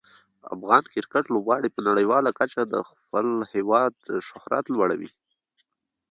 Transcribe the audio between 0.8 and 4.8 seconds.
کرکټ لوبغاړي په نړیواله کچه د خپل هیواد شهرت